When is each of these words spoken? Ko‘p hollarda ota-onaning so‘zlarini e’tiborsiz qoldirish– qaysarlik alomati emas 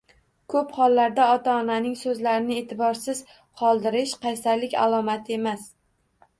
Ko‘p 0.53 0.71
hollarda 0.77 1.27
ota-onaning 1.33 1.93
so‘zlarini 1.99 2.57
e’tiborsiz 2.63 3.23
qoldirish– 3.63 4.17
qaysarlik 4.27 4.77
alomati 4.89 5.41
emas 5.41 5.73